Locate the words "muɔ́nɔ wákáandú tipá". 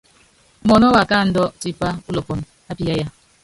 0.67-1.87